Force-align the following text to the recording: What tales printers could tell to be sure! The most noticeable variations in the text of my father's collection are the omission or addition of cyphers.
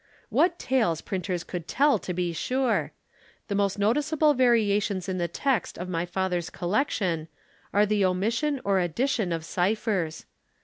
What 0.29 0.57
tales 0.57 0.99
printers 0.99 1.43
could 1.43 1.67
tell 1.67 1.99
to 1.99 2.11
be 2.11 2.33
sure! 2.33 2.91
The 3.49 3.53
most 3.53 3.77
noticeable 3.77 4.33
variations 4.33 5.07
in 5.07 5.19
the 5.19 5.27
text 5.27 5.77
of 5.77 5.87
my 5.89 6.07
father's 6.07 6.49
collection 6.49 7.27
are 7.71 7.85
the 7.85 8.03
omission 8.05 8.59
or 8.63 8.79
addition 8.79 9.31
of 9.31 9.45
cyphers. 9.45 10.25